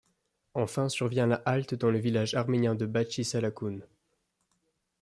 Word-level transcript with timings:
Enfin 0.55 0.89
survient 0.89 1.27
la 1.27 1.43
halte 1.45 1.75
dans 1.75 1.91
le 1.91 1.99
village 1.99 2.33
arménien 2.33 2.73
de 2.73 2.87
Bakhtchi-Salakhun. 2.87 3.81